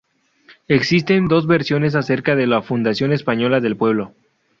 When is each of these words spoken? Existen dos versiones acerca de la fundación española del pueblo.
Existen 0.67 1.27
dos 1.27 1.45
versiones 1.45 1.93
acerca 1.93 2.35
de 2.35 2.47
la 2.47 2.63
fundación 2.63 3.11
española 3.13 3.59
del 3.59 3.77
pueblo. 3.77 4.15